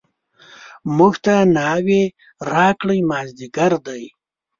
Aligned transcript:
موږ 0.97 1.13
ته 1.25 1.33
ناوې 1.55 2.03
راکړئ 2.51 2.99
مازدیګر 3.09 3.73
دی. 3.85 4.03